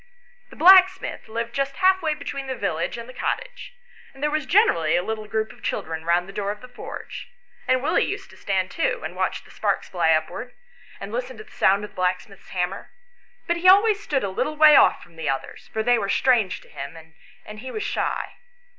The 0.49 0.55
blacksmith 0.55 1.27
lived 1.27 1.53
just 1.53 1.75
half 1.75 2.01
way 2.01 2.15
between 2.15 2.47
the 2.47 2.55
village 2.55 2.97
and 2.97 3.07
the 3.07 3.13
cottage, 3.13 3.75
and 4.15 4.23
there 4.23 4.31
was 4.31 4.47
generally 4.47 4.95
a 4.95 5.03
little 5.03 5.27
group 5.27 5.51
of 5.51 5.61
children 5.61 6.05
round 6.05 6.27
the 6.27 6.33
door 6.33 6.49
of 6.49 6.61
the 6.61 6.67
forge; 6.67 7.27
and 7.67 7.83
Willie 7.83 8.07
used 8.07 8.31
to 8.31 8.35
stand 8.37 8.71
too, 8.71 9.01
and 9.03 9.15
watch 9.15 9.43
the 9.43 9.51
sparks 9.51 9.89
fly 9.89 10.11
upwards, 10.11 10.55
and 10.99 11.11
listen 11.11 11.37
to 11.37 11.43
the 11.43 11.51
sound 11.51 11.83
of 11.83 11.91
the 11.91 11.95
blacksmith's 11.95 12.49
hammer; 12.49 12.89
but 13.45 13.57
he 13.57 13.69
always 13.69 14.01
stood 14.01 14.23
a 14.23 14.29
little 14.29 14.55
way 14.57 14.75
off 14.75 15.03
from 15.03 15.17
the 15.17 15.29
others, 15.29 15.69
for 15.71 15.83
they 15.83 15.99
were 15.99 16.09
strange 16.09 16.61
to 16.61 16.67
him, 16.67 16.97
and 17.45 17.59
he 17.59 17.69
was 17.69 17.83
shy. 17.83 18.37